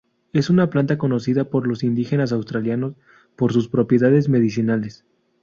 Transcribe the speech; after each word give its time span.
Es 0.33 0.49
una 0.49 0.71
planta 0.71 0.97
conocida 0.97 1.51
por 1.51 1.67
los 1.67 1.83
indígenas 1.83 2.31
australianos 2.31 2.95
por 3.35 3.53
sus 3.53 3.67
propiedades 3.69 4.29
medicinales. 4.29 5.05